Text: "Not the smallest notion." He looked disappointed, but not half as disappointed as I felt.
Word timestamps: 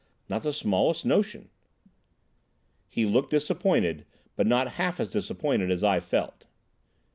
"Not 0.27 0.41
the 0.41 0.51
smallest 0.51 1.05
notion." 1.05 1.51
He 2.89 3.05
looked 3.05 3.29
disappointed, 3.29 4.07
but 4.35 4.47
not 4.47 4.69
half 4.69 4.99
as 4.99 5.09
disappointed 5.11 5.69
as 5.69 5.83
I 5.83 5.99
felt. 5.99 6.47